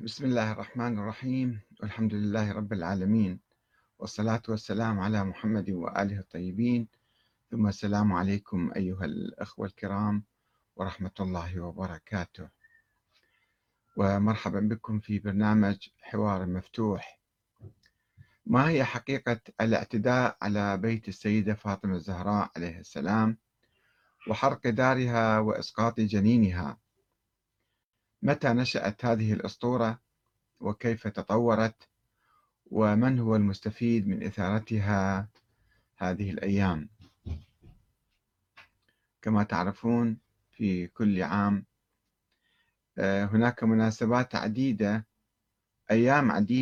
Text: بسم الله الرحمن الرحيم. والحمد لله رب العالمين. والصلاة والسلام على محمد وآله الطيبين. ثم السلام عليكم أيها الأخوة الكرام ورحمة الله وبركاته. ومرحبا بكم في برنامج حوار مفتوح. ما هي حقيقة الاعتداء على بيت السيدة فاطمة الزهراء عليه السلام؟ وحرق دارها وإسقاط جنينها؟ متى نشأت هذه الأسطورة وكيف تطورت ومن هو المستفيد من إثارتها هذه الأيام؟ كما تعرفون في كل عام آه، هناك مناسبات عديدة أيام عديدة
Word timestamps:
بسم 0.00 0.24
الله 0.24 0.52
الرحمن 0.52 0.98
الرحيم. 0.98 1.60
والحمد 1.80 2.14
لله 2.14 2.52
رب 2.52 2.72
العالمين. 2.72 3.40
والصلاة 3.98 4.42
والسلام 4.48 5.00
على 5.00 5.24
محمد 5.24 5.70
وآله 5.70 6.18
الطيبين. 6.18 6.88
ثم 7.50 7.66
السلام 7.66 8.12
عليكم 8.12 8.72
أيها 8.76 9.04
الأخوة 9.04 9.66
الكرام 9.66 10.24
ورحمة 10.76 11.10
الله 11.20 11.60
وبركاته. 11.60 12.48
ومرحبا 13.96 14.60
بكم 14.60 15.00
في 15.00 15.18
برنامج 15.18 15.88
حوار 16.02 16.46
مفتوح. 16.46 17.20
ما 18.46 18.68
هي 18.68 18.84
حقيقة 18.84 19.40
الاعتداء 19.60 20.36
على 20.42 20.76
بيت 20.76 21.08
السيدة 21.08 21.54
فاطمة 21.54 21.94
الزهراء 21.94 22.50
عليه 22.56 22.78
السلام؟ 22.78 23.38
وحرق 24.28 24.68
دارها 24.68 25.38
وإسقاط 25.38 26.00
جنينها؟ 26.00 26.83
متى 28.24 28.48
نشأت 28.48 29.04
هذه 29.04 29.32
الأسطورة 29.32 30.00
وكيف 30.60 31.08
تطورت 31.08 31.88
ومن 32.70 33.18
هو 33.18 33.36
المستفيد 33.36 34.08
من 34.08 34.22
إثارتها 34.22 35.28
هذه 35.96 36.30
الأيام؟ 36.30 36.88
كما 39.22 39.42
تعرفون 39.42 40.18
في 40.52 40.86
كل 40.86 41.22
عام 41.22 41.64
آه، 42.98 43.24
هناك 43.24 43.64
مناسبات 43.64 44.34
عديدة 44.34 45.06
أيام 45.90 46.30
عديدة 46.30 46.54